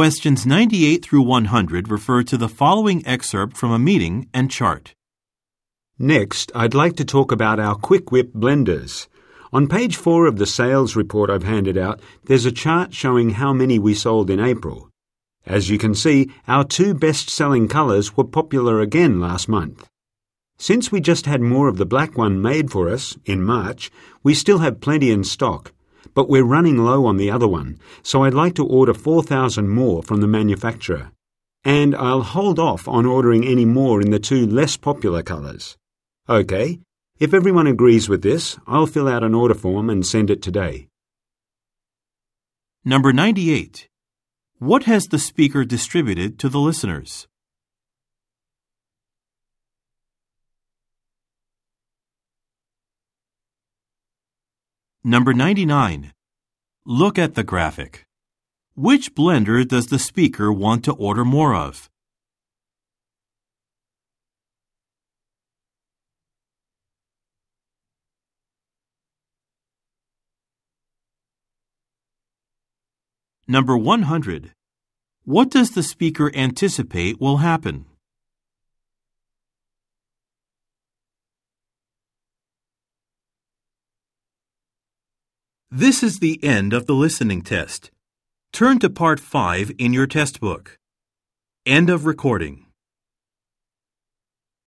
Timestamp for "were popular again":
18.16-19.20